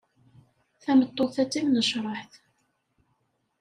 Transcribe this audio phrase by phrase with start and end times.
[0.83, 2.33] Tameṭṭut-a d timnecreḥt.